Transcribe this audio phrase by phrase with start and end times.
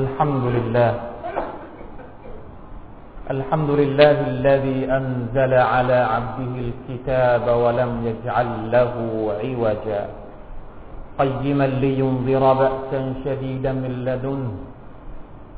[0.00, 0.92] الحمد لله.
[3.34, 8.92] الحمد لله الذي أنزل على عبده الكتاب ولم يجعل له
[9.40, 10.02] عوجا.
[11.20, 14.54] قيما لينذر بأسا شديدا من لدنه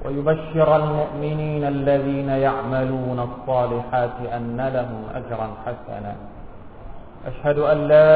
[0.04, 6.14] ويبشر المؤمنين الذين يعملون الصالحات أن لهم أجرا حسنا.
[7.30, 8.14] أشهد أن لا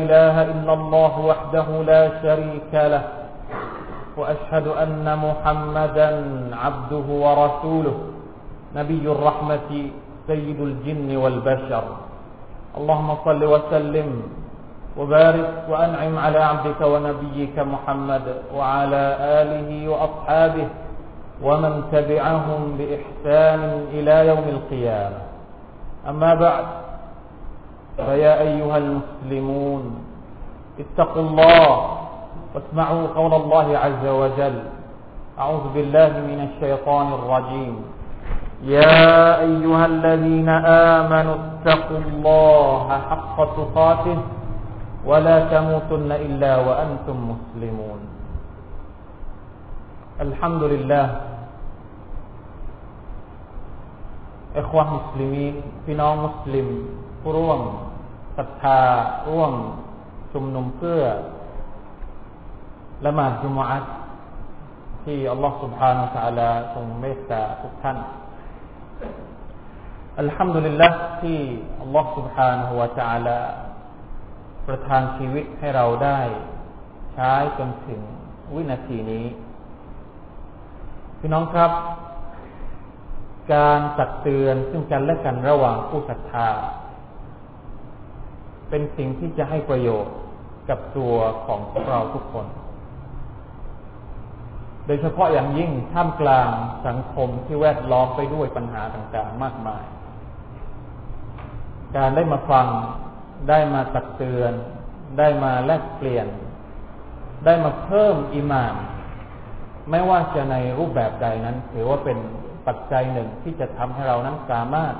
[0.00, 3.04] إله إلا الله وحده لا شريك له
[4.18, 6.08] وأشهد أن محمدا
[6.64, 7.96] عبده ورسوله
[8.76, 9.70] نبي الرحمة
[10.26, 11.84] سيد الجن والبشر.
[12.78, 14.08] اللهم صل وسلم
[14.98, 18.26] وبارك وأنعم على عبدك ونبيك محمد
[18.56, 19.04] وعلى
[19.40, 20.68] آله وأصحابه
[21.42, 23.62] ومن تبعهم بإحسان
[23.94, 25.20] إلى يوم القيامة.
[26.08, 26.66] أما بعد
[27.96, 29.84] فيا أيها المسلمون
[30.78, 31.97] اتقوا الله
[32.55, 34.57] واسمعوا قول الله عز وجل
[35.39, 37.75] أعوذ بالله من الشيطان الرجيم
[38.63, 40.49] يا أيها الذين
[40.99, 44.17] آمنوا اتقوا الله حق تقاته
[45.05, 47.99] ولا تموتن إلا وأنتم مسلمون
[50.21, 51.05] الحمد لله
[54.57, 55.45] อิความุสลิมี
[55.83, 56.67] พี่น้องมุสลิม
[57.21, 57.61] ผู้ร่วม
[58.37, 58.81] ศรัทธา
[59.29, 59.53] ร่วม
[60.31, 61.01] ชุมนุมเพื่อ
[63.05, 63.83] ละหมาดจุมอัต
[65.05, 67.97] ที่อัลลอฮฺ سبحانه และ تعالى ทรงเมตตาทุกท่าน
[70.19, 70.89] อัลฮัมดุลิลละ
[71.21, 71.39] ที่
[71.81, 73.39] อัลลอฮฺ سبحانه และ تعالى
[74.67, 76.19] ประทานชีวิตให้เราได้
[77.13, 78.01] ใช้จนถึง
[78.55, 79.25] วินาทีนี้
[81.19, 81.71] พี่น้องครับ
[83.53, 86.49] การตักเตือนซึ่งกันและกันระหว่างผู้ศรัทธา
[88.69, 90.15] เป็นสิ่งที่จะให้ประโยชน์
[90.69, 91.13] กับตัว
[91.45, 92.45] ของพวกเราทุกคน
[94.88, 96.48] โดยเฉพาะอย่างยิ่งท่ามกลาง
[96.86, 99.84] สังคมที่แวดล้อมไปด้วยปัญหาต่างๆมากมาย
[101.96, 102.66] การได้มาฟัง
[103.48, 104.52] ได้มาตักเตือน
[105.18, 106.26] ได้มาแลกเปลี่ยน
[107.44, 108.74] ได้มาเพิ่มอิมาน
[109.90, 112.18] ไม่ว่าจะในรูปแบบใดนั้น ถือว่าเป็น
[112.66, 114.94] ปัจจัยหนึ่งที่จะทำให้เรานั้นสามารถ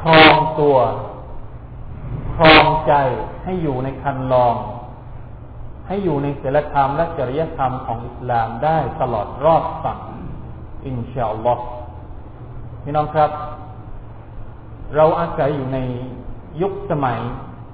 [0.00, 0.76] ครองตัว
[2.36, 2.94] ครองใจ
[3.44, 4.54] ให้อยู่ในคันลอง
[5.88, 9.98] ให้อยู่ในศีลธรรมและจริยธรรมของอิสลามได้ตลอดรอดฝั่ง
[10.86, 11.64] อินชาอัลลอฮ์
[12.82, 13.30] พี่น้องครับ
[14.96, 15.78] เราอาศัยอยู่ใน
[16.62, 17.20] ยุคสมัย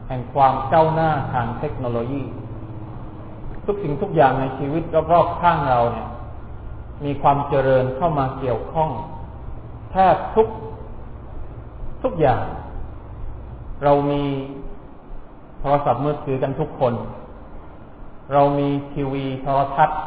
[0.09, 2.23] แห่งความก้าวหน้าทางเทคโนโลยี
[3.67, 4.83] ทุกสิ่งทุกอย่างในชีวิต
[5.13, 6.09] รอบๆข้างเราเนี่ย
[7.05, 8.91] มีความเจริญเข้ามาเกี่ยวข้อง
[9.93, 10.49] แทบทุก
[12.03, 12.43] ทุกอย่าง
[13.85, 14.23] เรามี
[15.61, 16.93] โทรศัพท์มือถือกันทุกคน
[18.33, 20.01] เรามีทีวีโทรทัศน์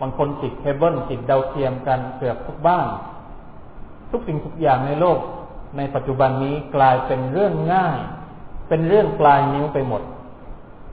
[0.00, 2.86] บางคนติดเคเบิลติดดาวเทียมกันเกือบทุกบ้าน
[4.10, 5.18] ทุกสิ่งทุกอย่างในโลก
[5.76, 7.98] ในปัจจุบันนี้กลายเป็นเรื่องง่าย
[8.68, 10.02] เป็นเรื่องปลายนิ้วไปหมด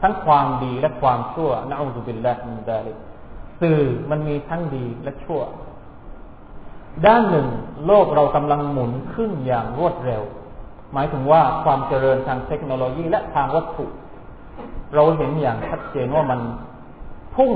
[0.01, 2.97] ทั้งความดีและความชั่วนะอูซุบิลลาฮิมินดาลิก
[3.61, 5.41] สื่อมันมีทั้งดีและชั่ว
[7.05, 7.47] ด้านหนึ่ง
[7.87, 10.23] โลกเรากำลังหมุนขึ้นอย่างรวดเร็ว
[10.93, 13.85] หมายถึงว่าความเจริญทางเทคโนโลยีและทางวัตถุ
[14.93, 16.39] เราเห็นอย่างชัดเจนว่ามัน
[17.35, 17.51] พุ่ง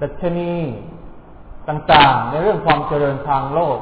[0.00, 0.52] ดัชนี
[1.68, 3.78] ต่างๆ ในเรื่องความเจริญทางโลก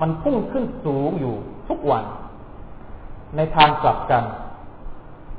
[0.00, 1.34] มันพุ่งขึ้นสูงอยู่
[1.68, 2.04] ทุกวัน
[3.36, 4.24] ในทางกลับกัน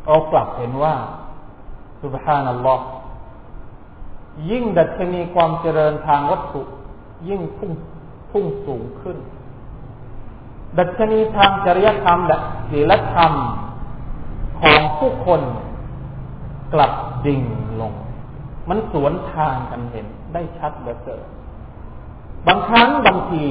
[0.06, 0.96] เรากลับเห็นว่า
[2.04, 2.86] สุบฮานัลลอฮ์
[4.52, 6.62] ยิ่งดัชนีความเจริญทางวัตถุ
[7.30, 7.72] ยิ่งพุ่ง
[8.32, 9.18] พุ่งสูงขึ้น
[10.78, 12.40] ดัชนีทางจริยธรรมและ
[12.70, 13.34] ศีลธรรม
[15.00, 15.42] ผู้คน
[16.74, 16.94] กลับ
[17.26, 17.44] ดิ่ง
[17.82, 17.94] ลง
[18.70, 21.26] มันสวนทางกันเห็นได้ชัดเหลือเกิน
[22.48, 23.46] บางครั้งบางที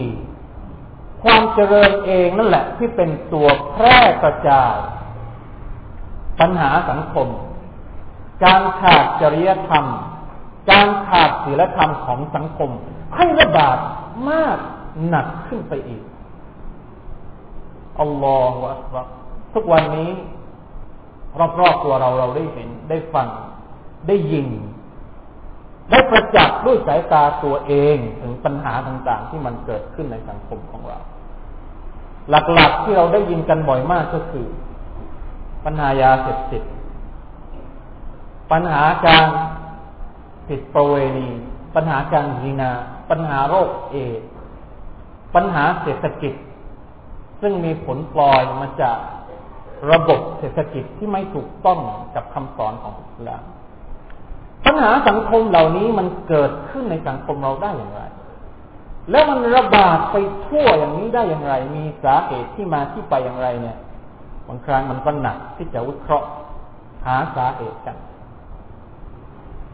[1.23, 4.75] ความเจริญเองนั่นแหละ ที่เป็นตัวแพร่กระจาย
[6.41, 7.29] ปัญหาสังคม
[8.45, 9.84] การขาดจริยธรรม
[10.71, 12.71] การขาดศีลธรรมของสังคม
[13.16, 13.78] ให้ระบาด
[14.31, 14.59] มาก
[15.09, 16.03] หนักขึ้นไปอีก
[18.01, 19.09] อัลลอฮฺอัลลอฮฺ
[19.54, 20.10] ทุกวันนี้
[21.60, 23.28] รอบๆตัวเราเราได้เห็นได้ฟัง
[24.09, 24.47] ได้ยิน
[25.91, 30.98] ได้ประจักษ์ด้วยสายตาตัวเองถึงปัญหาต่างๆ ที่มันเกิดขึ้นในสังคมของเรา
[32.30, 34.47] หลักๆที่เราได้ยินกันบ่อยมากก็คือ
[35.65, 36.62] ปัญหายาเสพติด
[38.53, 39.27] ปัญหาการ
[40.48, 41.28] ผิดประเวณี
[41.74, 42.71] ปัญหาการยีนา
[43.10, 44.21] ปัญหาโรคเอด
[45.34, 46.34] ปัญหาเศรษฐกิจ
[47.41, 48.98] ซึ่งมีผลปลอยมาจาก
[49.93, 51.81] ระบบเศรษฐกิจที่ไม่ถูกต้อง
[52.15, 53.43] กับคำสอนของอิสลาม
[54.65, 58.03] ปัญหาสังคมเหล่านี้มันเกิดขึ้นในสังคมเราได้อย่างไร
[59.11, 63.77] แล้วมันระบาดไปทั่วอย่างนี้ได้อย่างไร มีสาเหตุที่มาที่ไปอย่างไรเนี่ย
[64.49, 66.29] บางครั้งมันก็หนักที่จะวิเคราะห์
[67.07, 67.97] หาสาเหตุกัน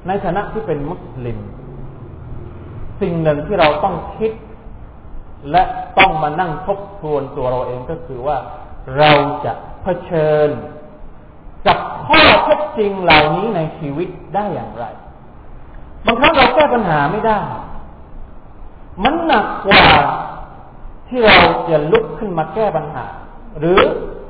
[0.06, 1.38] ในฐานะที่เป็นมุสลิม
[3.00, 4.32] สิ่งหนึ่งที่เราต้องคิด
[5.50, 5.62] และ
[5.98, 8.36] ต้องมานั่งทบทวนตัวเราเองก็คือว่า
[8.98, 9.12] เรา
[9.44, 9.52] จะ
[9.82, 10.48] เผชิญ
[11.66, 14.84] กับข้อเท็จจริงเหล่านี้ในชีวิตได้อย่างไร
[16.06, 17.40] บางครั้งเราแก้ปัญหาไม่ได้
[19.04, 19.84] มันหนักกว่า
[21.08, 21.38] ที่เรา
[21.68, 23.06] จะลุกขึ้นมาแก้ปัญหา
[23.58, 23.80] หรือ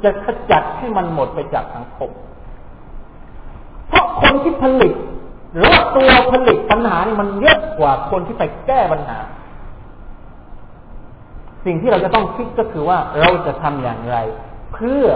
[0.05, 2.11] จะขจัดให้มันหมดไปจากสังคม
[3.89, 4.95] เพราะคนที่ผลิต
[5.55, 9.19] หรือว่าตัวผลิตปัญหานี่มันเยอะกว่าคนที่ไปแก้ปัญหา
[11.64, 14.17] สิ่งที่เราจะต้องคิดก็คือว่าเราจะทำอย่างไร
[14.73, 15.06] เพื่อ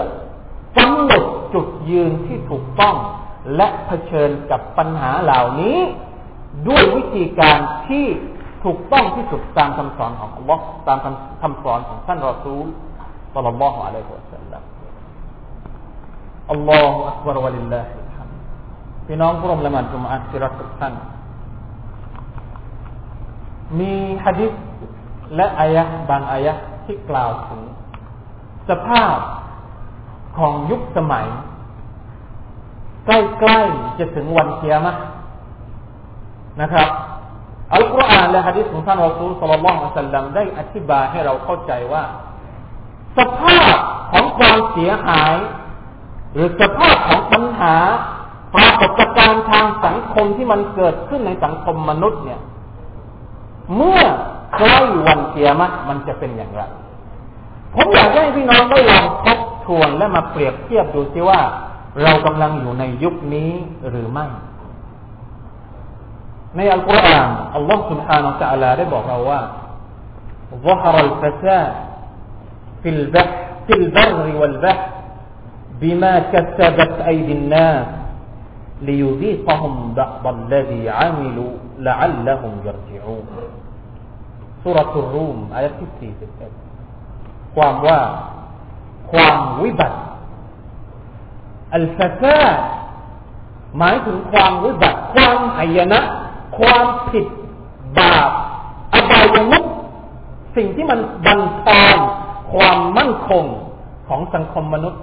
[0.77, 1.23] กำหนด
[1.53, 2.95] จุดยืนที่ถูกต้อง
[3.55, 5.77] และเผชิญกับปัญหาเหล่านี้
[6.67, 8.05] ด้วยวิธีการที่
[8.63, 10.97] ถูกต้องที่สุดตามคำสอนของอัลลอฮ์ตาม
[11.41, 12.65] คำสอนของท่านรอซูล
[13.33, 14.63] สัลลัลลอฮุอะลัยฮิวะสัลลัม
[16.51, 18.29] อัลลอฮฺอักบารวะลิลลาฮิฮัม
[19.07, 20.93] พี่น้องผู้ร่วมละหมาดจุมอะที่รักทุกท่าน
[23.79, 23.93] มี
[24.25, 24.51] ฮะดิษ
[25.35, 26.53] และอายะบางอายะ
[26.85, 27.61] ที่กล่าวถึง
[28.69, 29.17] สภาพ
[30.37, 31.27] ของยุคสมัย
[33.05, 34.97] ใกล้ๆจะถึงวันเกียรติ
[36.61, 36.87] นะครับ
[37.73, 42.03] อัลกุรอานและฮะดิษของท่านอัลกุลสัลลัลลอฮุอะลัยฮิสัลลัมได้อธิบายให้เราเข้าใจว่า
[43.17, 43.75] สภาพ
[44.11, 45.35] ของความเสียหาย
[46.33, 47.75] หรือสภาพของปัญหา
[48.55, 52.41] ปรากฏการณ์ทางสังคมที่มันเกิดขึ้นในสังคมมนุษย์เนี่ย
[53.75, 54.01] เมื่อ
[54.58, 56.62] ใกล้วันเกียรติมันจะเป็นอย่างไร
[57.74, 61.40] ผมอยากให้พี่น้องได้ลองทบทวนและมาเปรียบเทียบดูซิว่า
[62.02, 63.50] เรากำลังอยู่ในยุคนี้
[63.88, 64.26] หรือไม่
[66.56, 69.40] ในอัลกุรอานอัลลอฮฺ سبحانه และ تعالى ได้บอกเราว่า
[70.66, 71.72] ظهر الفساد
[72.82, 74.88] في البحر في البر والبحر
[75.80, 77.86] بما كسبت أيدي الناس
[78.82, 83.26] ليذيقهم بعض الذي عملوا لعلهم يرجعون
[84.67, 86.13] สุรทูรูมอายะที่
[86.77, 87.99] 41 ความว่า
[89.11, 89.97] ความวิบัติ
[91.73, 92.41] อัลฟาซา
[93.77, 95.99] หมายถึงความวิบัติความหายนะ
[96.57, 97.25] ความผิด
[97.97, 98.29] บาป
[98.93, 99.63] อบายมุก
[100.55, 101.97] สิ่งที่มันบันทอน
[102.53, 103.43] ความมั่นคง
[104.07, 105.01] ของสังคมมนุษย์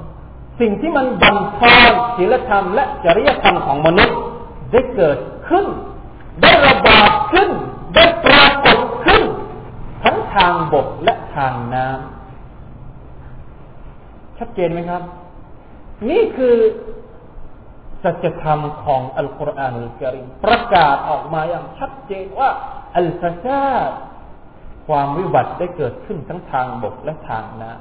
[0.61, 4.19] สิ่งที่มันบันทอนศีลธรรมและจริยธรรมของมนุษย์
[4.70, 5.19] ได้เกิด
[5.49, 5.66] ขึ้น
[6.43, 7.50] ได้ระบาดขึ้น
[10.35, 15.03] ทางบกและทางน้ำชัดเจนไหมครับ
[16.11, 16.57] นี่คือ
[18.03, 22.51] สัจธรรมของอัลกุรอานอัลกิริมประกาศออกมาอย่างชัดเจนว่า
[22.97, 23.91] อัลฟาซาด
[24.89, 27.73] ความวิบัติได้เกิดขึ้นทั้งทางบกและทางน้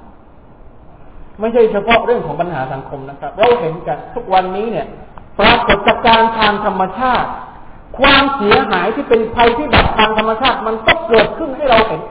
[0.66, 4.88] ำไม่ใช่เฉพาะเรื่องของปัญหาสังคมนะครับ เราเห็นกันทุกวันนี้เนี่ย
[5.40, 7.30] ปรากฏการณ์ทางธรรมชาติ
[8.00, 12.02] ความเสียหายที่เป็นภัยที่ดับทางธรรมชาติ มันต้องเกิดขึ้นให้เราเห็น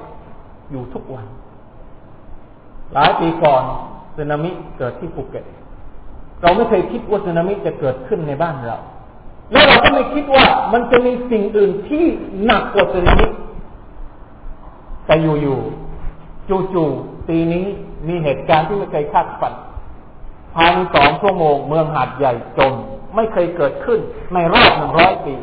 [0.72, 1.26] อยู่ทุกวัน
[2.94, 3.62] หลายปีก่อน
[4.16, 5.44] สึนามิเกิดที่ภูเก็ต
[6.42, 8.78] เราไม่เคยคิดว่าสึนามิจะเกิดขึ้นในบ้านเรา
[9.52, 12.04] และเราก็ไม่คิดว่ามันจะมีสิ่งอื่นที่
[12.44, 13.26] หนักกว่าสึนามิ
[15.06, 17.64] แต่อยู่ๆจู่ๆปีนี้
[18.08, 19.54] มีเหตุการณ์ที่ไม่เคยคาดฝัน
[20.54, 22.72] ภายในสองชั่วโมงเมืองหาดใหญ่จม
[23.14, 24.00] ไม่เคยเกิดขึ้น
[24.34, 25.34] ในรอบหนึ่งร้อยปี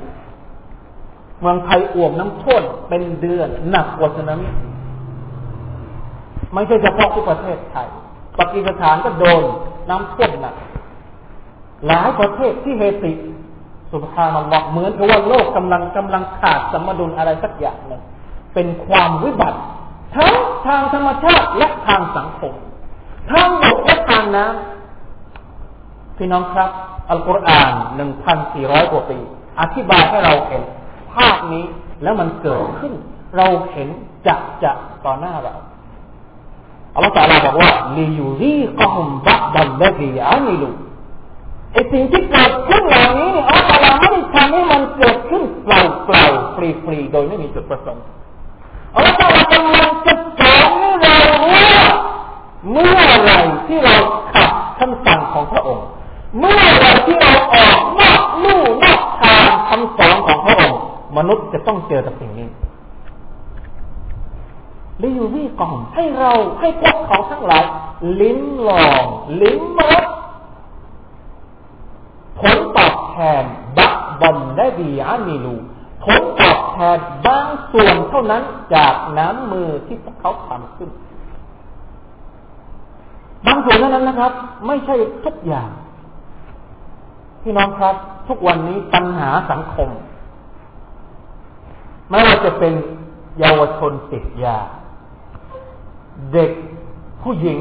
[1.42, 4.50] เมืองไทยอ่วมน้ำท่วมเป็นเดือนหนักกว่าสึนามิ
[6.54, 7.88] ไม่ใช่เฉพาะที่ประเทศไทย
[8.40, 9.44] ปากีสถานก็โดน
[9.90, 10.56] น้ำท่วมหนัก
[11.88, 13.14] หลายประเทศที่เฮติ
[13.92, 18.02] สุภาพนัลลอฮ์เหมือนกับว่าโลกกำลังกำลังขาดสมดุลอะไรสักอย่างหนึ่ง
[18.54, 19.60] เป็นความวิบัติ
[20.16, 20.34] ทั้ง
[20.66, 22.54] ทางธรรมชาติและทางสังคม
[23.32, 26.70] ทั้งบกและทางน้ำพี่น้องครับ
[27.10, 29.18] อัลกุรอานหนึ่งพันสี่ร้อยกว่าปี
[29.60, 30.64] อธิบายให้เราเห็น
[31.14, 31.66] ภาพนี้
[32.04, 32.94] แล้วมันเกิดขึ้น
[33.38, 33.90] เราเห็น
[34.28, 34.72] จะจะ
[35.06, 35.56] ต่อหน้าเรา
[37.00, 40.70] อัลลอฮฺตาลาบอกว่าลียูรีกอมบักดัลเลกีอามิลู
[41.74, 46.26] ไอสิ่งที่เกิดขึ้นเหล่านี้นี่ยอัลลอฮฺตาลาไม่ได้ทำให้มันเกิดขึ้นเปล่าเปล่า
[46.56, 48.04] ฟรีฟรีโดยไม่มีจุดประสงค์
[48.96, 51.18] อัลลอฮฺตาลากำลังจะสอนให้เรา
[51.54, 51.70] ว่า
[52.72, 53.32] เมื่อไร
[53.68, 53.96] ที่เรา
[54.34, 55.86] ขัดคำสั่งของพระองค์
[56.40, 60.80] เมื่อไรที่เราออกนอกลู่นอกทางคำสอนของพระองค์
[61.18, 62.48] มนุษย์จะต้องเจอกับสิ่งนี้
[65.02, 67.66] ลิยูวีกองให้เราให้พวกเขาทั้งหลาย
[68.22, 68.40] ลิ้ม
[68.70, 69.04] ลอง
[69.42, 70.06] ลิ้มรส
[72.40, 73.44] ผลตอบแทน
[73.78, 75.56] บักบันได้ดีอามิลู
[76.04, 78.44] ผลตอบแทนบางส่วนเท่านั้น
[78.76, 80.90] จากน้ำมือที่พวกเขาทำขึ้น
[83.46, 84.32] บางส่วนเท่านั้นนะครับ
[84.68, 85.70] ไม่ใช่ทุกอย่าง
[87.42, 87.96] พี่น้องครับ
[88.28, 89.90] ทุกวันนี้ปัญหาสังคม
[92.10, 92.74] ไม่ว่าจะเป็น
[93.40, 94.58] เยาวชนติดยา
[96.34, 96.52] เด็ก
[97.22, 97.60] ผู้หญิง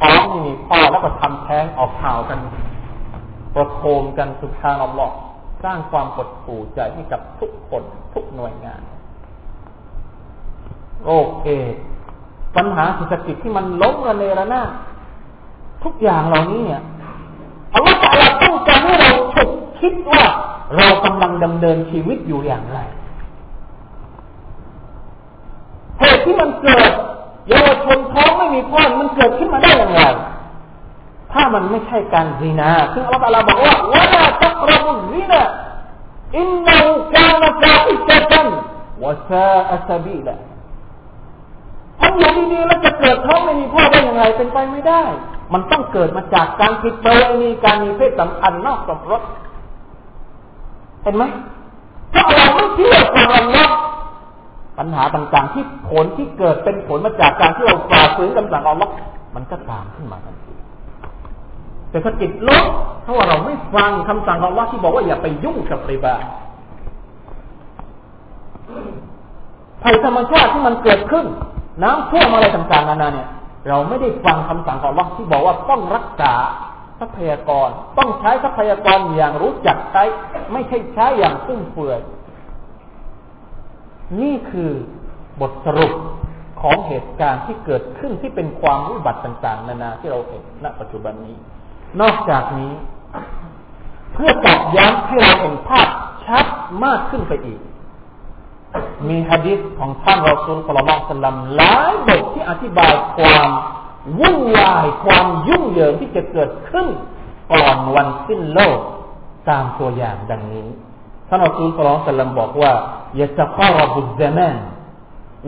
[0.00, 2.38] ท้องมีพ่อแล้วก็ทำแท้งออกข่าวกัน
[3.54, 5.14] ประโคมกันสุภาพอัลลอฮ์
[5.64, 7.82] สร้างความปวดผูใจให้กับทุกคน
[8.14, 8.82] ทุกหน่วยงาน
[11.04, 11.48] โรคเอ
[12.56, 14.70] ปัญหาเศรษฐกิจที่มันล้มระเนระนาด
[15.84, 16.82] ทุกอย่างเหล่านี้เนี่ย
[17.74, 18.08] อัลลอฮฺจะ
[18.42, 20.22] ต้องการให้เราฉุกคิดว่า
[20.76, 22.78] เรากำลังดำเนินชีวิตอยู่อย่างไร
[25.98, 26.92] เหตุที่มันเกิด
[27.48, 30.02] เยาวชนท้องไม่มีพ่อมันเกิดขึ้นมาได้อย่างไร
[31.32, 35.42] ถ้ามันไม่ใช่การซีนาซึ่งอัลลอฮฺบอกว่าวะลาตักรบุซีนา
[36.38, 36.80] อินนู
[37.14, 38.48] กานะฟาอิชะตัน
[39.04, 40.36] วะซาอัสบีละ
[41.98, 45.02] ถ้าอยู่ดีๆแล้วจะเกิดท้องไม่มีพ่อได้อย่างไรเป็นไปไม่ได้
[45.52, 49.22] มันต้องเกิดมาจากการผิดประเวณีการมีเพศสัมพันธ์นอกสมรส
[51.02, 51.24] เห็นไหม
[52.14, 53.74] ถ้าเราไม่เชื่อฟังอัลลอฮ์
[54.78, 58.92] ปัญหาต่างๆ ที่ผลที่เกิดเป็นผลมาจากการที่เราฝ่าฝืนคำสั่งอัลลอฮ์
[59.34, 60.52] มันก็ตามขึ้นมาทันที
[61.90, 62.64] แต่ถ้าจิตลบ
[63.04, 66.16] ถ้าว่าเราไม่ฟังคำสั่งของอัลลอฮ์ที่บอกว่าอย่าไปยุ่งกับริบา
[69.82, 71.26] ภัยธรรมชาติที่มันเกิดขึ้น
[71.82, 73.28] น้ำท่วมอะไรต่างๆนานาเนี่ย
[73.68, 76.34] เราไม่ได้ฟังคำสั่งของอัลลอฮ์ที่บอกว่าต้องรักษา
[77.00, 80.02] ทรัพยากร ต้องใช้ทรัพยากรอย่างรู้จักใช้
[80.52, 82.00] ไม่ใช่ใช้อย่างฟุ่มเฟือย
[84.20, 84.70] นี่คือ
[85.40, 85.92] บทสรุป
[86.60, 91.36] ของเหตุการณ์ที่เกิดขึ้นที่เป็นความวิบัติต่าง ๆ นานาที่เราเห็นณ ปัจจุบันนี้
[92.00, 92.72] นอกจากนี้
[94.12, 95.88] เพื่อตอกย้ำให้เราเห็นภาพ
[96.24, 96.46] ชัด
[96.84, 97.60] มากขึ้นไปอีก
[99.08, 103.48] มีฮะดิษของท่านรอซูลสลลัลสลัมหลายบทที่อธิบายความ
[104.20, 106.86] วุ่นวายความยุ่งเหยิงที่จะเกิดขึ้น
[107.52, 108.78] ก่อนวันสิ้นโลก
[109.48, 110.68] ตามตัวอย่างดังนี้
[111.29, 111.53] ท่านอัล
[111.87, 112.73] ลอฮฺสุลต่านบอกว่า
[113.21, 114.57] يتقارب الزمان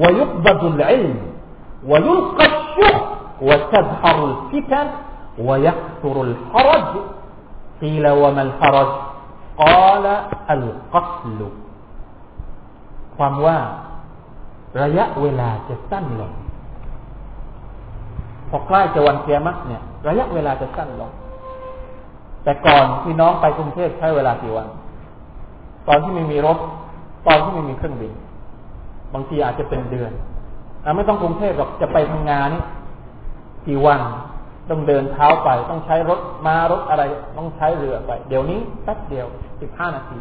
[0.01, 1.17] ويقبض العلم
[1.89, 2.97] ويلقى الشح
[3.41, 4.87] وتظهر الفتن
[5.47, 6.89] ويكثر الحرج
[7.81, 8.89] قيل وما الحرج
[9.57, 10.05] قال
[10.49, 11.39] القتل
[13.17, 13.59] ความว่า
[14.81, 16.31] ระยะเวลาจะสั้นลง
[18.49, 21.11] พอใกล้จะวันเกียรติเนี่ยระยะเวลาจะสั้นลง
[22.43, 24.67] แต่ก่อนพี่น้องไปกรุงเทพใช้เวลากี่วัน
[25.88, 26.58] ตอนที่ไม่มีรถ
[27.26, 28.12] ตอนที่ไม่มีเครื่องบิน
[29.14, 30.12] บางทีอาจจะเป็นเดือน
[30.84, 32.62] อไม่ต้องกรุงเทพหรอกจะไปทำงานนี่
[33.66, 34.00] กี่วัน
[34.70, 37.02] ต้องเดินเท้าไป ต้องใช้รถมารถอะไร
[37.36, 39.26] ต้องใช้เรือไป เดี๋ยวนี้แป๊บเดียว
[39.60, 40.18] สิบห้านาที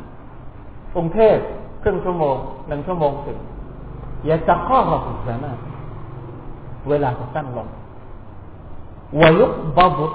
[0.95, 1.35] กรุงเทพ
[1.83, 2.35] ครึ่งชั่วโมง
[2.67, 3.39] หนึ่งชั่วโมงถึง
[4.25, 5.53] อย่าจะข้อเราถึงนะ
[6.89, 7.67] เวลาจะสั้นลง
[9.21, 10.05] วยุบบาบุ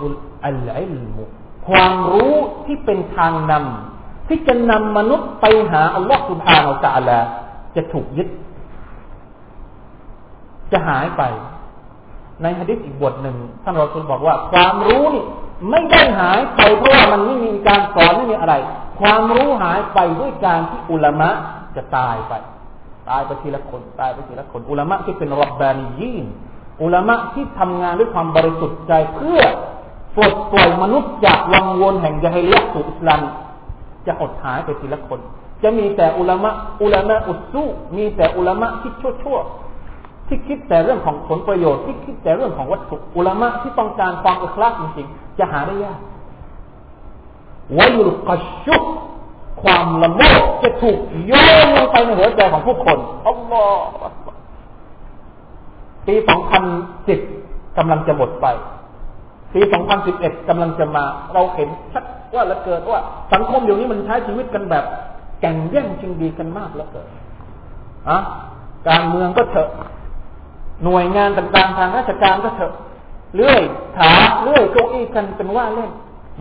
[0.45, 1.25] อัลอิลมุ
[1.67, 2.35] ความรู้
[2.67, 4.00] ที่เป็นทางนำ
[4.31, 7.23] ที่จะนำมนุษย์ไปหาอัลลอฮฺสุบฮานาอัลลอฮ
[7.77, 8.29] จะถูกยึด
[10.73, 11.23] จะหายไป
[12.43, 15.25] ในฮะดิษอีกบทหนึ่งท่านรอสุลบอกว่า ความรู้นี่
[15.71, 18.55] ไม่ได้หายไปเพราะว่ามันไม่มีการสอนไม่มีอะไร
[19.01, 21.29] ความรู้หายไปด้วยการที่อุลามะ
[21.77, 22.35] จะตายไป
[23.11, 26.27] ตายไปทีละคนตายไปทีละคน อุลามะที่เป็นรับบานียีน
[26.83, 29.41] อุลามะที่ทำงานด้วยความบริสุทธิ์ใจเพื่อ
[30.17, 33.21] ปลดปล่อยมนุษย์จากวังวนแห่งยาฮิลียสู่อิสลาม
[34.07, 35.21] จะหดหายไปทีละคน
[35.63, 36.51] จะมีแต่อุลามะ
[36.83, 37.63] อุลามะอุดสู
[37.97, 39.39] มีแต่อุลามะที่ชั่วชั่ว
[40.27, 45.99] ที่คิดแต่เรื่องของผลประโยชน์ที่คิดแต่เรื่องของวัตถุอุลามะที่ต้องการความอิคลาสจริงๆจะหาได้ยาก
[47.79, 48.83] วายุลกัชุก
[49.63, 51.33] ความละโมบจะถูกโย
[51.65, 53.65] นลงไปในหัวใจของผู้คนอัลลอ
[54.01, 54.05] ฮฺ
[56.07, 56.15] ปี
[56.97, 58.47] 2010กำลังจะหมดไป
[59.55, 59.61] ปี
[60.05, 63.01] 2011กำลังจะมา เราเห็นชัด ว่าละเกิดว่า
[63.33, 64.85] สังคมอยู่นี้มันใช้ชีวิตกันแบบ
[65.41, 67.07] แข่งแย่งชิงดีกันมากล้วเกิด
[68.09, 68.19] อะ
[68.89, 69.69] การเมืองก็เถอะ
[70.85, 72.73] หน่วยงานต่างๆทางราชการก็เถอะ
[73.35, 73.63] เลื่อย
[73.99, 75.91] ขาเลื่อยเก้าอี้กันเป็นว่าเล่น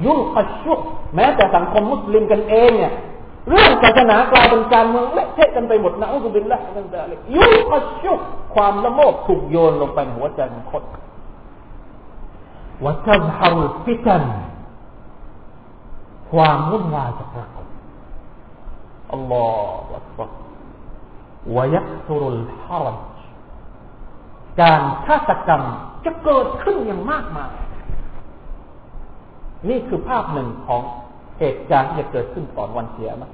[0.05, 0.79] ยุ่งขัดชุก
[1.15, 2.93] แม้แต่สังคมมุสลิมกันเองเนี่ย
[3.49, 8.19] เรื่องศาสนากลายเป็นการเมืองเละเทะกันไปหมดนะอุบิลละนั่นแต่เลยยุ่งขัดชุก
[8.55, 10.83] ความละโมบถูกโยนลงไปในหัวใจของคน
[12.85, 14.23] وتظهر الفتن
[16.31, 17.67] ความวุ่นวายจะปรากฏ
[19.13, 20.29] الله أكبر
[21.55, 22.97] ويكثر الهرج
[24.61, 25.63] การฆาตกรรม
[26.05, 27.51] จะเกิดขึ้นอย่างมากมาย
[29.69, 30.81] นี่คือภาพหนึ่งของ
[31.39, 33.29] เหตุการณ์ที่จะเกิดขึ้นก่อนวันเสียมะ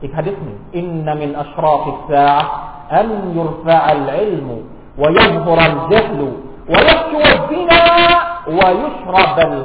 [0.00, 2.36] อีกฮะดิษหนึ่งอินนามินอัชราฟิสซา
[2.96, 4.56] อันยุรฟะอัลอิลมุ
[5.02, 6.28] วยัฮุรัลจฮลุ
[6.72, 7.80] วยัชวซินา
[8.58, 9.56] วยุชรบัล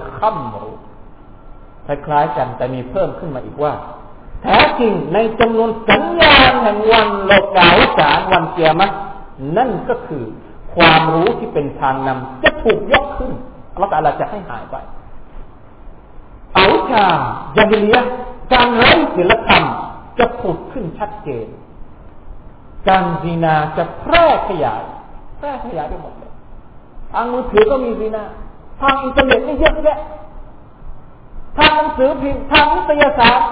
[1.88, 3.74] คล้ายๆกันแต่มีเพิ่มขึ้นมาอีกว่า
[4.44, 8.94] แท้จริงในจำนวนสัญญาณแห่งวันโลกาวิสารวันเกียรติ
[9.58, 10.24] นั่นก็คือ
[10.76, 13.32] ความรู้ที่เป็นทางนำจะถูกยกขึ้น
[13.74, 14.76] อัลลอฮฺจะให้หายไป
[16.54, 17.06] เอาชา
[17.56, 17.96] จาบิลีย
[18.54, 19.64] การไร้ศีลธรรม
[20.20, 21.48] จะผุดขึ้นชัดเจน
[22.88, 24.84] การซีนาจะแพร่ขยาย
[25.38, 26.32] แพร่ขยายไปหมดเลย
[27.12, 28.24] ทางมือถือก็มีซีนา
[28.82, 30.00] ทางอินเทอร์เน็ตนี่เยอะแยะ
[31.58, 33.50] ทางหนังสือพิมพ์ทางวิทยาศาสตร์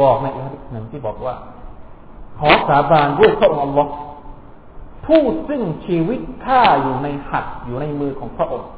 [0.00, 1.34] บอกในอีกหนึ่งที่บอกว่า
[2.38, 3.92] ขอสาบานด้วยพระองค์อัลลอฮ์
[5.06, 8.68] ผู้ซึ่งชีวิตข้าอยู่ในหัดอยู่ในมือของพระองค์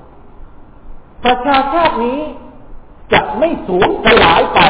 [1.24, 2.20] ประชาชาตินี้
[3.12, 4.60] จะไม่สูญสลายไป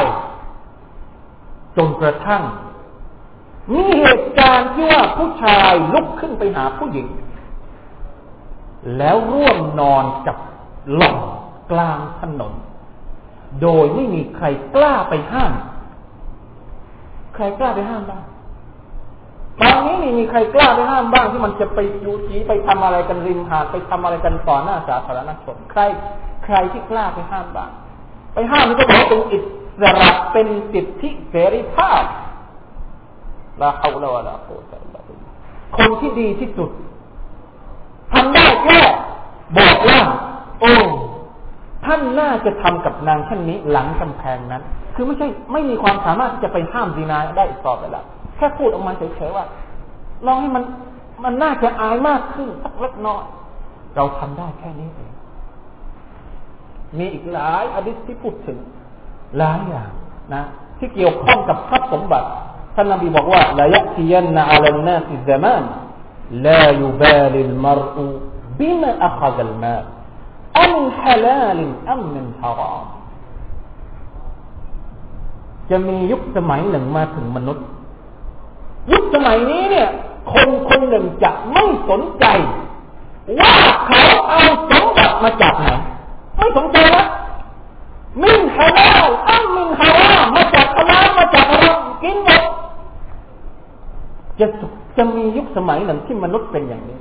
[1.77, 2.43] จนกระทั่ง
[3.71, 7.07] มีเหตุการณ์ที่ว่าผู้ชายลุกขึ้นไปหาผู้หญิง
[8.97, 10.37] แล้วร่วมนอนกับ
[10.95, 11.17] หล่อน
[11.71, 12.53] กลางถนน
[13.61, 15.53] โดยไม่มีใครกล้าไปห้าม
[17.35, 18.23] ใครกล้าไปห้ามบ้าง
[19.61, 25.81] ตอนนี้นี่มีใครกล้าไปห้ามบ้างที่มันจะไปยูจีไปทำอะไรกันริมหาดไปทำอะไรกันต่อหน้าสาธารณชนใคร
[26.45, 27.71] ใครที่กล้าไปห้ามบ้าง
[28.33, 29.37] ไปห้ามนี่ก็บอกเป็นอิ
[29.81, 32.03] สระเป็นสิทธิเสรีภาพ
[33.61, 34.79] ลาฮาวลาวะลาโคตะ
[35.77, 36.69] คนที่ดีที่สุด
[38.13, 38.79] ทำได้แค่
[39.57, 39.99] บอกว่า
[40.59, 40.73] โอ้
[41.85, 44.63] ท่านน่าจะทำกับนางท่านนี้หลังกำแพงนั้น
[44.95, 48.05] คือไม่ใช่ไม่มีความสามารถที่จะไปห้ามดีนาได้อีกต่อไปแล้ว
[48.37, 49.45] แค่พูดออกมาเฉยๆว่า
[50.25, 50.63] ลองให้มัน
[51.23, 53.23] มันน่าจะอายมากขึ้นสักเล็กน้อย
[53.95, 55.11] เราทำได้แค่นี้เอง
[56.97, 58.57] มีอีกหลายอดิษที่พูดถึง
[59.37, 59.89] หลายอย่าง
[60.33, 60.43] นะ
[60.77, 62.27] ที่เกี่ยวข้องกับทรัพย์สมบัติ
[62.75, 65.63] ท่านนบีบอกว่าละยัติยันนะอัลนาสิซามาน
[66.45, 68.05] ลายุบาลิลมรอุ
[68.59, 69.75] บิมาอัคซัลมา
[70.61, 72.85] อัมฮลาลิอัมมินฮาราม
[75.69, 77.65] จะมียุคสมัยหนึ่งมาถึงมนุษย์
[78.91, 79.89] ยุคสมัยนี้เนี่ย
[80.33, 82.25] คนคนหนึ่งจะไม่สนใจ
[83.39, 83.55] ว่า
[83.85, 85.67] เขาเอาสมบัติมาจากไหน
[86.37, 87.05] ไม่สนใจนะ
[88.23, 91.65] มินฮาลาลอัมมินฮาลามาจากฮาลามาจากอะไร
[92.03, 92.17] กิน
[94.39, 94.47] จะ
[94.97, 96.99] จะมียุคสมัยหนึ่งที่มนุษย์เป็นอย่างนี้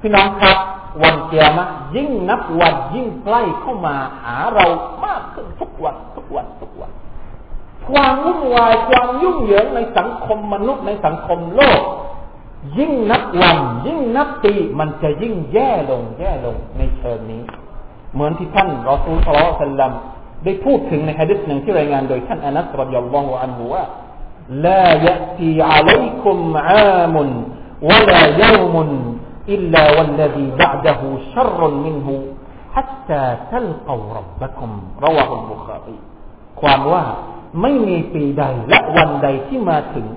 [0.00, 0.58] พี่น้องครับ
[1.02, 4.66] วันเกียรมะยิ่งนับวันยิ่งใกล้เข้ามาหาเรา
[5.04, 6.90] มากขึ้นทุกวันทุกวันทุกวัน
[7.88, 11.82] ความวุ่นวายความยุ่งเหยิงในสังคมมนุษย์ในสังคมโลก
[12.78, 17.42] ยิ่งนับวันยิ่งนับปีมันจะยิ่งแย่ลงแย่ลงในเชิงนี้
[18.14, 19.92] เหมือนที่ท่านรอซูลสลสัลลัม
[20.44, 23.82] ได้พูดถึงในฮะดิษหนึ่งที่รายงานโดยท่านอานัสรดิยัลลอฮุอันฮุว่า
[24.49, 27.15] لا يأتي عليكم عام
[27.81, 28.75] ولا يوم
[29.49, 30.99] إلا والذي بعده
[31.35, 32.07] شر منه
[32.75, 34.69] حتى تلقوا ربكم
[35.05, 35.97] رواه البخاري
[36.61, 37.03] ความว่า
[37.61, 40.07] ไม่มีปีใดและวันใดที่มาถึง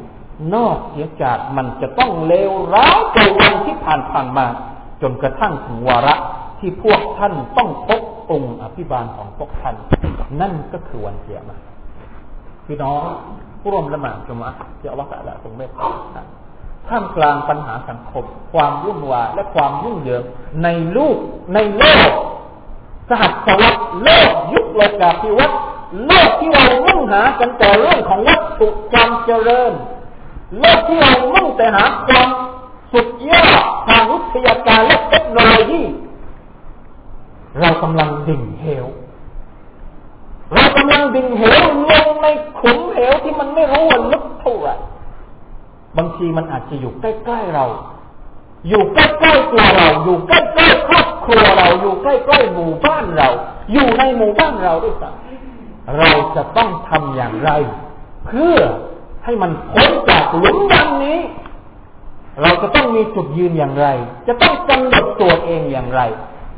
[0.54, 4.46] นอกเสียจากมันจะต้องเลวร้ายกว่าวันที่ผ่านผ่านมา
[5.02, 6.14] จนกระทั่งถึงวาระ
[6.58, 9.76] ที่พวกท่านต้องพบองค์อภิบาลของพวกท่าน
[10.40, 11.58] นั่นก็คือวันเกียรติ
[12.66, 13.02] พี่น้อง
[13.47, 15.89] ผู้ ร่วมละหมาดจุมะที่อัลลอฮฺละทรงเมตตา
[16.87, 20.23] ท่ามกลางปัญหาสังคม ความวุ่นวายและความยุ่งเหยิง
[20.63, 20.67] ใน
[20.97, 21.17] ลูก
[21.53, 22.11] ในโลก
[23.09, 25.59] สหัสวรรษโลกยุคโลกาภิวัตน์
[26.07, 29.73] โลกที่เรามุ่งหากันแต่เรื่องของวัตถุความเจริญ
[30.59, 32.29] โลกที่เรามุ่งแต่หาความ
[32.93, 35.83] สุดยอดทางวิทยาการและเทคโนโลยี
[37.59, 38.85] เรากำลังดิ่งเหว
[40.53, 41.55] เรากำลังดิ่งเหว
[41.91, 42.27] ลงใน
[42.59, 44.75] ขุมเหวที่มันไม่รู้ว่าลึกเท่าไหร่
[45.97, 47.65] บางทีมันอาจจะอยู่ใกล้ๆเรา
[48.69, 53.29] อยู่ใกล้ๆตัวเรา อยู่ใกล้ๆครอบครัวเรา อยู่ใกล้ๆหมู่บ้านเรา
[53.71, 57.51] อยู่ในหมู่บ้านเราด้วยซ้ำเราจะต้องทำอย่างไร
[58.25, 58.57] เพื่อ
[59.23, 61.19] ให้มันพ้นจากหลุมดำนี้
[62.41, 63.87] เราจะต้องมีจุดยืนอย่างไร
[64.27, 66.01] จะต้องกำหนดตัวเองอย่างไร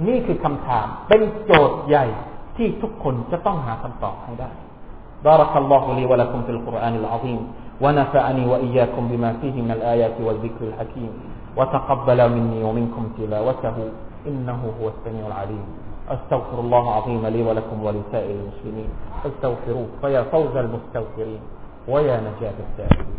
[0.08, 2.06] นี่คือคำถาม เป็นโจทย์ใหญ่
[2.61, 4.53] ที่ทุกคนจะต้องหาคำตอบให้ได้
[5.29, 7.41] بارك الله لي ولكم في القرآن العظيم
[7.85, 11.11] ونفعني وإياكم بما فيه من الآيات والذكر الحكيم
[11.59, 13.77] وتقبل مني ومنكم تلاوته
[14.29, 15.67] إنه هو السميع العليم
[16.15, 18.89] أستغفر الله العظيم لي ولكم ولسائر المسلمين
[19.25, 21.41] فاستغفروه فيا فوز المستغفرين
[21.89, 23.15] ويا نجاة السائلين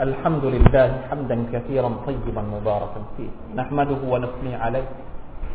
[0.00, 3.28] الحمد لله حمدا كثيرا طيبا مباركا فيه.
[3.52, 4.88] نحمده ونثني عليه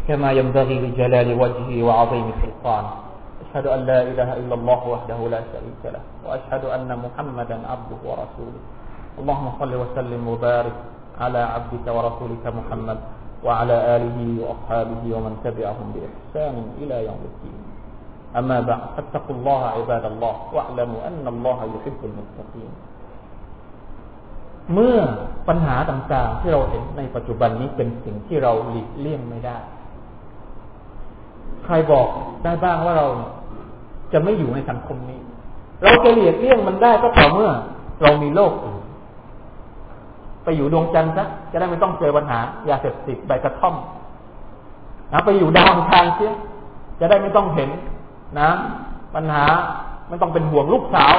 [0.07, 2.93] كما ينبغي لجلال وجهه وعظيم سلطانه.
[3.43, 8.61] أشهد أن لا إله إلا الله وحده لا شريك له وأشهد أن محمدا عبده ورسوله.
[9.19, 10.77] اللهم صل وسلم وبارك
[11.21, 12.99] على عبدك ورسولك محمد
[13.45, 17.59] وعلى آله وأصحابه ومن تبعهم بإحسان إلى يوم الدين.
[18.37, 22.73] أما بعد فاتقوا الله عباد الله واعلموا أن الله يحب المتقين.
[24.73, 24.97] เมื่อ
[25.47, 29.57] ปัญหาต่างๆ ที่เราเห็นในปัจจุบันนี้เป็นสิ่งที่เราหลีกเลี่ยงไม่ได้
[31.65, 32.07] ใครบอก
[32.43, 33.07] ได้บ้างว่าเรา
[34.13, 35.19] จะไม่อยู่ในสังคมนี้
[35.83, 37.51] เราจะหลีกเลี่ยงมันได้ก็ต่อเมื่อ
[38.01, 38.81] เรามีโลกอื่น
[40.43, 43.75] ไปอยู่ดวงจันทร์ซะจะได้ไม่ต้องเจอปัญหายาเสพติดใบกระท่อม
[45.11, 46.33] นะไปอยู่ดาวทางเสีย
[46.99, 47.69] จะได้ไม่ต้องเห็น
[48.39, 48.49] นะ
[49.15, 49.45] ปัญหา
[50.09, 51.15] ไม่ต้องเป็นห่วงลูกสาว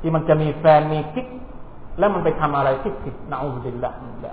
[0.00, 1.26] ที่มันจะมีแฟนมีกิ๊ก
[1.98, 4.32] แล้วมันไปทำอะไรที่ผิดนาอุบิลละมันจะ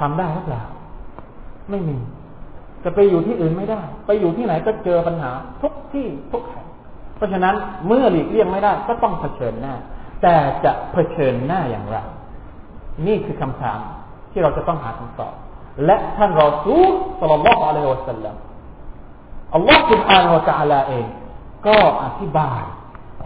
[0.00, 0.62] ทำได้หรือเปล่า
[1.70, 1.96] ไม่มี
[2.84, 5.30] จะไปอยู่ที่อื่นไม่ได้ ไปอยู่ที่ไหนก็เจอปัญหา
[5.62, 6.66] ทุกที่ทุกแห่ง
[7.16, 7.54] เพราะฉะนั้น
[7.86, 9.74] เมื่อหลีกเลี่ยงไม่ได้ ก็ต้องเผชิญหน้า
[10.22, 11.96] แต่จะเผชิญหน้าอย่างไร
[13.06, 13.78] นี่คือคำถาม
[14.32, 15.34] ที่เราจะต้องหาคำตอบ
[15.84, 18.36] และท่านรอซูลสลลัลลอฮุอะลัยฮิวะสัลลัม
[19.54, 20.26] อัลลอฮฺสุบฮานา
[20.60, 21.06] อัลลอฮฺเอง
[21.66, 22.62] ก็อธิบาย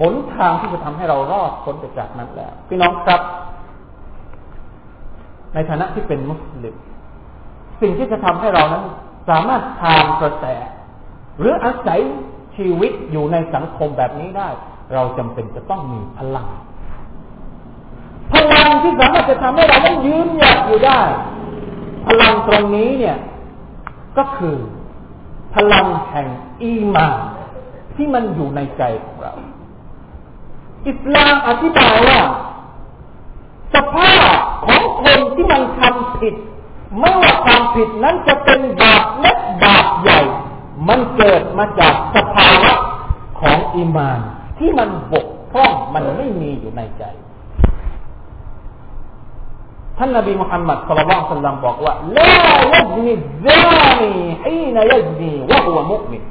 [0.01, 3.21] หนทางที่จะทำให้เรารอดพ้นจากนั้นแล้ว พี่น้องครับ
[5.55, 6.75] ในฐานะที่เป็นมุสลิม
[7.81, 8.85] สิ่งที่จะทำให้เรานั้น
[9.29, 10.45] สามารถทานกระแส
[11.39, 12.01] หรืออาศัย
[12.57, 14.49] ชีวิตอยู่ในสังคมแบบนี้ได้
[14.95, 16.47] เราจำเป็นจะต้องมีพลัง
[18.33, 21.01] พลังที่สามารถจะทำให้เราได้ยืนหยัดอยู่ได้
[22.07, 23.19] พลังตรงนี้เนี่ย
[24.19, 24.57] ก็คือ
[25.55, 26.29] พลังแห่ง
[26.63, 27.17] อีมาน
[27.97, 29.18] ที่มันอยู่ในใจของ
[30.87, 32.21] อิสลามอธิบายว่า
[33.75, 34.37] สภาพ
[34.67, 36.35] ของคนที่มันทำผิด
[36.99, 40.21] ไม่ว่าความผิดนั้นจะเป็นบาปเล็กบาปใหญ่
[40.89, 42.73] มันเกิดมาจากสภาวะ
[43.41, 44.21] ของอิมาน
[44.59, 47.05] ที่มันบกพร่องมันไม่มีอยู่ในใจ
[49.99, 52.35] ท่านนบีมุฮัมมัดสุลลัลสัลลัมบอกว่าลา
[52.73, 53.15] ยัจนี
[53.47, 54.13] ซานี
[54.43, 56.23] ฮีนยัจนีวะฮุวมุมิน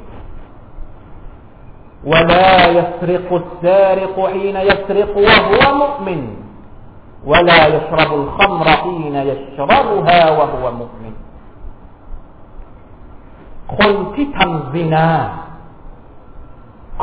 [2.11, 6.21] ولا يسرق السارق حين يسرق وهو مؤمن
[7.25, 11.13] ولا يشرب الخمر حين يشربها وهو مؤمن
[13.77, 15.09] คนที่ทำซินา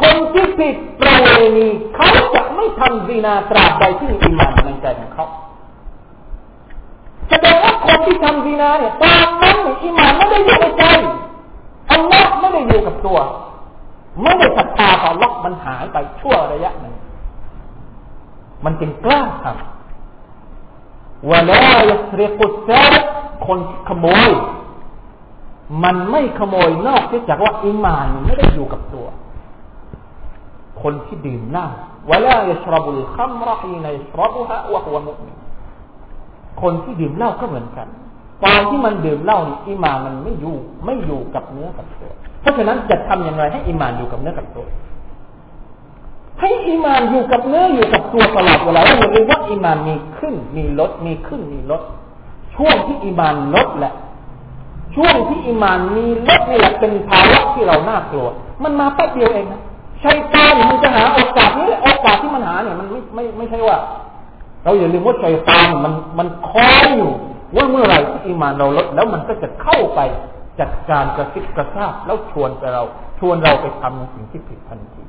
[0.01, 5.27] คนที่ผิดประเวณีเขาจะไม่ทำซินาตราบใดที่มีอิมานในใจของเขา
[7.31, 10.85] แสดงว่าคนที่ทำซินาเนี่ยตามนั้นอิมานไม่ได้อยู่ในใจ
[11.93, 13.19] อัลลอฮ์ไม่ได้อยู่กับตัว
[14.22, 16.96] ไม่ได้ศรัทธาต่อล็อกมันหายไปชั่วระยะหนึ่ง
[18.66, 22.70] มันจึงกล้าทำว่าล้วยสเรกุสซ
[23.48, 24.30] คนขโมย
[25.84, 29.08] มันไม่ขโมยนอกจากว่าอิมานไม่ได้อยู่กับตัว
[30.82, 31.68] คนที่ดื่มเหล้า
[32.10, 35.34] วะลายชรบุลคัมรฮีนยชรบุฮะวะฮวมุมิ
[36.62, 37.88] คนที่ดื่มเหล้าก็เหมือนกัน
[38.44, 42.14] ตอนที่มันดื่มเหล้านี่อิมานมันไม่อยู่ ไม่อยู่กับเนื้อกับตัว
[42.46, 44.66] เพราะฉะนั้นจะทำอย่างไรให้อิมานอยู่กับเนื้อกับตัว
[46.40, 51.82] ให้อิมานอยู่กับเนื้ออยู่กับตัวตลอดเวลาอย่าลืมว่าอิมานมีขึ้น มีลด มีขึ้น มีลด
[52.56, 53.94] ช่วงที่อิมานลดแหละ
[54.96, 58.28] ช่วงที่อิมานมีลดนี่แหละเป็นภาวะที่เราน่ากลัว
[58.64, 59.62] มันมาแป๊บเดียวเองนะ
[60.04, 63.78] ชัยตอนมันจะหาโอกาสนี้โอกาสที่มันหาเนี่ยมันไม่ไม่ไม่ใช่ว่า
[64.64, 67.12] เราอย่าลืมว่าชัยตอนมันมันคอยอยู่
[67.56, 70.00] ว่าเมื่อไรที่อิมานเราลดแล้วมันก็จะเข้าไป
[70.60, 72.84] จัดการกระซิบกระซาบแล้วชวนเรา
[73.20, 75.04] ชวนเราไปทำในสิ่งที่ผิดทันที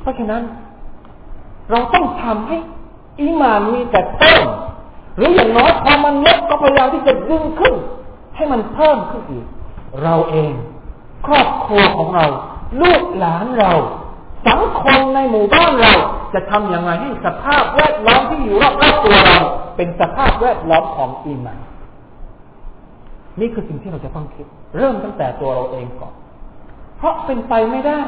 [0.00, 0.42] เพราะฉะนั้น
[1.70, 2.58] เราต้องทำให้
[3.20, 4.46] อีมานมีแต่เพิ่ม
[5.16, 7.74] หรืออย่างน้อยพอมันลดก็พยายามที่จะดึงขึ้น
[8.36, 9.46] ให้มันเพิ่มขึ้นอีก
[10.02, 10.52] เราเอง
[11.26, 12.26] ครอบครัวของเรา
[12.82, 13.72] ลูกหลานเรา
[14.48, 15.92] สังคมในหมู่บ้านเรา
[16.34, 19.38] จะทำอย่างไรให้สภาพแวดล้อมที่อยู่รอบๆตัวเรา
[19.76, 21.58] เป็นสภาพแวดล้อมของอีมาน
[23.40, 26.14] นี่คือสิ่งที่เราจะต้องคิด เริ่มตั้งแต่ตัวเราเองก่อน
[26.98, 28.02] เพราะเป็นไปไม่ได้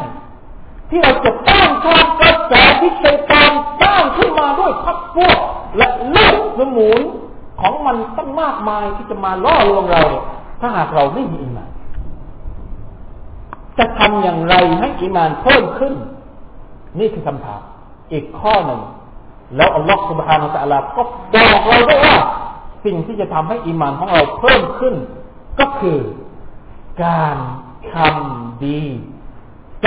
[0.90, 5.38] ที่เราจะต้านทานกระแสที่ชัยตอนสร้างขึ้นมาด้วยพักพวก
[5.76, 7.00] และลือดสมุน
[7.60, 10.02] ของมันตั้งมากมายที่จะมาล่อลวงเรา
[10.60, 11.70] ถ้าหากเราไม่มีอิมาน
[13.78, 15.94] จะทำอย่างไรให้อิมานเพิ่มขึ้น
[16.98, 17.60] นี่คือคำถาม
[18.12, 18.80] อีกข้อหนึ่ง
[19.56, 21.02] แล้วอัลลอฮฺสุบฮานาอัลลอฮฺก็
[21.34, 22.16] บอกเราด้วยว่า
[22.84, 24.94] สิ่งที่จะทำให้อิมานของเราเพิ่มขึ้น
[25.60, 26.00] ก็คือ
[27.04, 27.36] การ
[27.92, 28.82] ทำดี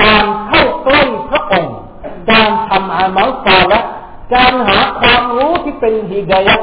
[0.02, 1.76] การเข้าใกล้พระองค์
[2.32, 3.80] การทำอามัลซาละ
[4.34, 6.56] การหาความรู้ที่เป็นฮิดายะ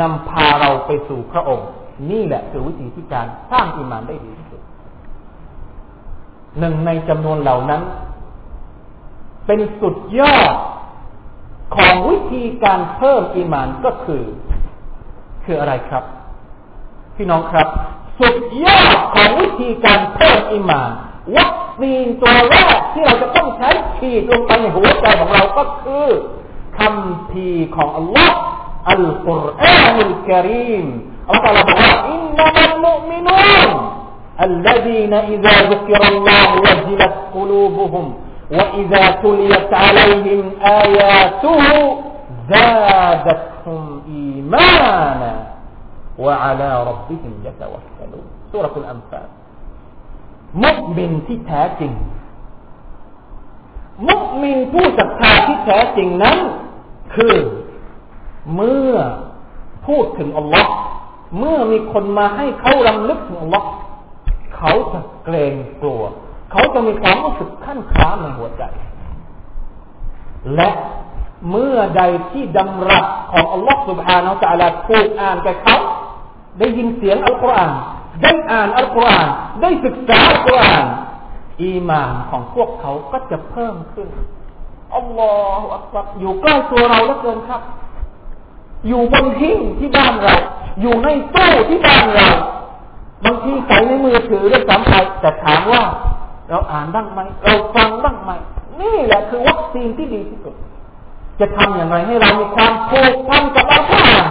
[0.00, 1.68] นำพาเราไปสู่พระองค์
[2.10, 4.62] นี่แหละคือวิธีที่การสร้างอิมานได้ดีที่สุด
[6.58, 7.82] หนึ่งในจำนวนเหล่านั้น
[9.46, 10.54] เป็นสุดยอด
[11.76, 14.24] ของวิธีการเพิ่มอิมานก็คือ
[15.49, 16.03] คืออะไรครับ
[17.15, 17.67] พี่น้องครับ
[18.19, 20.91] สุดยอดของวิธีการเพิ่มอิมาน
[21.37, 26.07] วัคซีนตัวแรกที่เราจะต้องใช้ฉีดลงไปในหัวใจของเราก็คือ
[26.77, 28.37] คำพีของอัลลอฮ์
[28.91, 30.85] อัลกุรอานุลกิริม
[31.29, 33.71] อัลลอฮ์บอกว่าอินนัมัลมุมินูน
[34.49, 38.05] الذين إذا ذكر الله وجلت قلوبهم
[38.51, 40.51] وإذا تليت عليهم
[40.83, 41.61] آياته
[43.59, 45.33] زادتهم إيمانا
[46.19, 49.27] وعلى ربهم يتوكلون سورة الأنفال
[50.63, 51.91] มุมินที่แท้จริง
[54.09, 56.37] มุมินผู้ศรัทธาที่แท้จริงนั้น
[57.15, 57.35] คือ
[58.55, 58.93] เมื่อ
[59.87, 60.71] พูดถึงอัลลอฮ์
[61.39, 63.67] เมื่อมีคนมาให้เขารำลึกถึงอัลลอฮ์
[64.57, 66.03] เขาจะเกรงกลัว
[66.51, 68.63] เขาจะมีความรู้สึกขั้นค้าในหัวใจ
[70.55, 70.69] และ
[71.49, 72.01] เมื่อใด
[72.31, 75.77] ที่ดำรัสของอัลลอฮ์ سبحانه และ تعالى ถูกอ่านแก่เขา
[76.59, 77.73] ได้ยินเสียงอัลกุรอาน
[78.21, 79.27] ได้อ่านอัลกุรอาน
[79.61, 80.85] ได้ศึกษาอัลกุรอาน
[81.61, 84.07] อีมานของพวกเขาก็จะเพิ่มขึ้น
[84.95, 87.61] อัลลอฮฺอักบัรอยู่ใกล้ตัวเราแล้วเกินครับ
[88.87, 90.35] อยู่บนหิ้งที่บ้านเรา
[90.81, 92.29] อยู่ในตู้ที่บ้านเรา
[93.25, 95.83] บางทีใส่ในมือถือด้วยซ้ำไปแต่ถามว่า
[96.49, 98.31] เราอ่านบ้างไหมเราฟังบ้างไหม
[98.81, 100.55] นี่แหละคือวัคซีนที่ดีที่สุด
[101.40, 104.26] จะทำอย่างไรให้เรามีความผูกพันกับอัลกุรอาน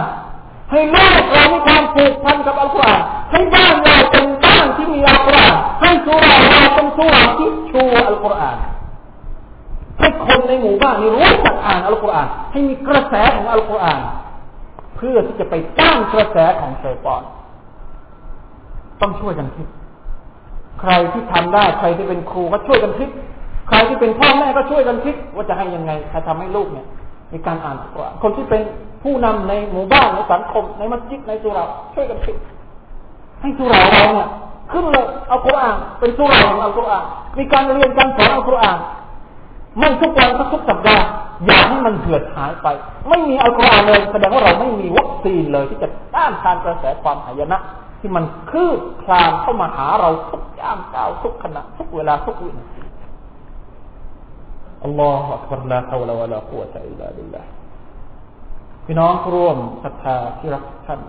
[0.70, 8.58] ให้ลูกเรามีความผูกพันกับอัลกุรอานให้บ้านเราเป็นบ้านที่มีอัลกุรอานให้สุราเราเป็นสุราที่ชูอัลกุรอาน
[9.98, 14.00] ให้คนในหมู่บ้านนี้รู้จักอ่านอัลกุรอานให้มีกระแสของอัลกุรอาน
[14.96, 17.22] เพื่อที่จะไปต้านกระแสของชัยตอน
[19.00, 19.66] ต้องช่วยกันคิด
[20.80, 23.08] ใครที่ทำได้ใครที่เป็นครูก็ช่วยกันคิด
[23.68, 26.86] ใครที่เป็นพ่อแม่ก็ช่วยกันคิด ว่าจะให้ยังไงใครทำให้ลูกเนี่ย
[27.32, 28.62] มีการอ่านอัลกุรอานคนที่เป็น
[29.02, 31.64] ผู้นำในหมู่บ้านในสังคม ในมัสยิดในสุรา
[31.94, 32.36] ช่วยกันคิด
[33.40, 34.28] ให้สุราเราเนี่ย
[34.72, 37.04] ขึ้นเลยเอาคุรานเป็นสุราของอัลกุรอาน
[37.38, 38.78] มีการเรียนการสอนอัลกุรอาน
[39.78, 41.06] ไม่ทุกวันทุกสัปดาห์
[41.46, 42.68] อย่าให้มันเหือดหายไป
[43.08, 47.58] ไม่มีอัลกุรอานเลยแสดงว่าเราไม่มีวัคซีนเลยที่จะต้านทานกระแสความหายนะ
[48.00, 52.80] ที่มันคืบคลานเข้ามาหาเราทุกย่างก้าวทุกขณะทุกเวลาทุกวินาที
[54.84, 57.48] อัลลอฮฺอักบารลาฮาวลาวะลากุวะตะอิลลาบิลลาห์
[58.84, 61.00] พี่น้องร่วมศรัทธาที่รักท่าน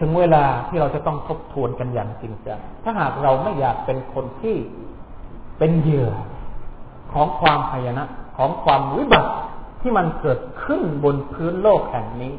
[0.00, 4.56] ถึงเวลาที่เราจะต้องทบทวนกันอย่างจริงจังถ้าหากเราไม่อยากเป็นคนที่
[5.58, 6.10] เป็นเหยื่อ
[7.12, 8.04] ของความพยนะ
[8.36, 9.32] ของความวิบัติ
[9.80, 12.34] ที่มันเกิดขึ้นบนพื้นโลกแห่งนี้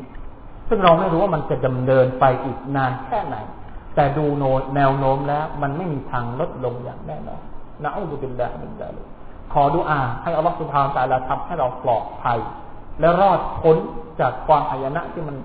[0.68, 3.36] ซึ่งเราไม่รู้ว่ามันจะดำเนินไปอีกนานแค่ไหน
[3.96, 4.44] แต่ดูโน
[4.76, 7.42] แนวโน้มแล้ว มันไม่มีทางลดลงอย่างแน่นอน
[7.84, 9.02] นะอัลลอฮฺบิลลาฮิมินซาลิ
[9.53, 12.39] ขอดุอาให้อัลลอฮฺสุบฮานตะลาทำให้เราปลอดภัย
[13.01, 13.77] และรอดพ้น
[14.21, 15.37] จากความหายนะที่มัน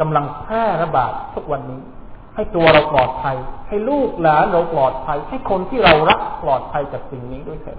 [0.00, 1.80] กำลังแพร่ระบาดทุกวันนี้
[2.34, 3.36] ให้ตัวเราปลอดภัย
[3.68, 7.78] ให้ลูกหลานเราปลอดภัย ให้คนที่เรารักปลอดภัยจากสิ่งนี้ด้วยเถิด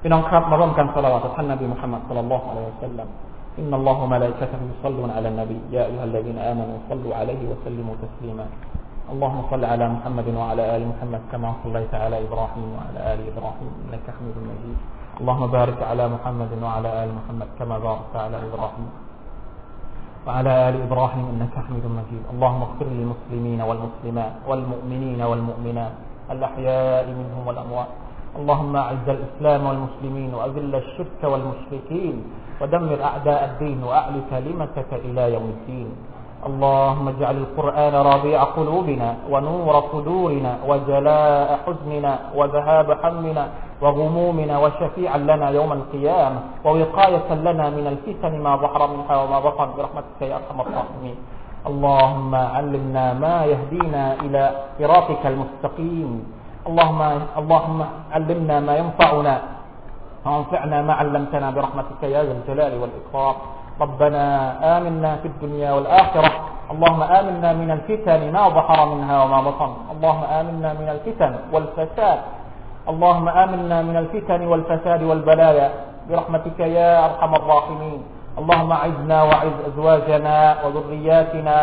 [0.00, 3.08] พี่น้องครับมาร่วมกันสละวะต่อท่านนบีมุฮัมมัดสัลลัลลอฮุอะลัยฮิวะสัลลัม
[3.60, 8.46] إن الله وملائكته يصلون على النبي يا أيها الذين آمنوا صلوا عليه وسلموا تسليما
[9.07, 14.03] اللهم صل على محمد وعلى آل محمد كما صليت على إبراهيم وعلى آل إبراهيم إنك
[14.03, 14.79] حميد مجيد.
[15.23, 18.89] اللهم بارك على محمد وعلى آل محمد كما باركت على إبراهيم.
[20.27, 22.23] وعلى آل إبراهيم إنك حميد مجيد.
[22.35, 25.95] اللهم اغفر للمسلمين والمسلمات والمؤمنين والمؤمنات
[26.31, 27.91] الأحياء منهم والأموات.
[28.35, 32.15] اللهم أعز الإسلام والمسلمين وأذل الشرك والمشركين.
[32.59, 35.89] ودمر أعداء الدين وأعل كلمتك إلى يوم الدين.
[36.47, 43.45] اللهم اجعل القرآن ربيع قلوبنا ونور صدورنا وجلاء حزننا وذهاب همنا
[43.83, 50.19] وغمومنا وشفيعا لنا يوم القيامة ووقاية لنا من الفتن ما ظهر منها وما بطن برحمتك
[50.21, 51.17] يا أرحم الراحمين.
[51.67, 54.43] اللهم علمنا ما يهدينا إلى
[54.79, 56.11] صراطك المستقيم.
[56.69, 57.01] اللهم
[57.41, 57.79] اللهم
[58.15, 59.35] علمنا ما ينفعنا
[60.25, 63.35] وانفعنا ما علمتنا برحمتك يا ذا الجلال والإكرام.
[63.77, 64.25] ربنا
[64.77, 66.31] آمنا في الدنيا والآخرة
[66.67, 69.71] اللهم آمنا من الفتن ما ظهر منها وما بطن.
[69.91, 72.19] اللهم آمنا من الفتن والفساد.
[72.91, 75.67] اللهم آمنا من الفتن والفساد والبلايا.
[76.09, 77.99] برحمتك يا أرحم الراحمين.
[78.39, 81.59] اللهم أعذنا وأعذ أزواجنا وذرياتنا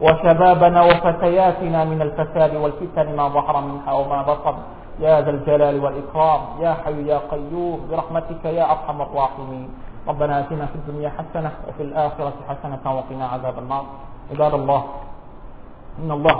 [0.00, 4.56] وشبابنا وفتياتنا من الفساد والفتن ما ظهر منها وما بطن.
[5.00, 6.40] يا ذا الجلال والإكرام.
[6.60, 7.78] يا حي يا قيوم.
[7.90, 9.68] برحمتك يا أرحم الراحمين.
[10.08, 13.84] ربنا آتنا في الدنيا حسنة وفي الآخرة حسنة وقنا عذاب النار.
[14.30, 14.84] عباد الله
[16.02, 16.38] إن الله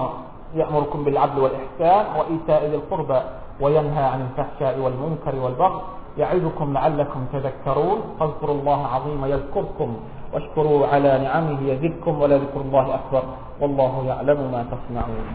[0.54, 3.20] يأمركم بالعدل والإحسان وإيتاء ذي القربى
[3.60, 5.80] وينهى عن الفحشاء والمنكر والبغي
[6.18, 9.96] يعظكم لعلكم تذكرون فاذكروا الله العظيم يذكركم
[10.34, 13.22] واشكروا على نعمه يزدكم ولذكر الله أكبر
[13.60, 15.26] والله يعلم ما تصنعون.